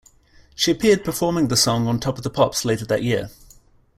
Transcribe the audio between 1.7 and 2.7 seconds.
on "Top of The Pops"